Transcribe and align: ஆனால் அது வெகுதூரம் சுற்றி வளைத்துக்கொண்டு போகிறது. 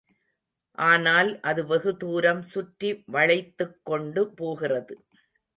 ஆனால் 0.77 1.29
அது 1.41 1.61
வெகுதூரம் 1.65 2.41
சுற்றி 2.43 2.89
வளைத்துக்கொண்டு 3.07 4.23
போகிறது. 4.35 4.97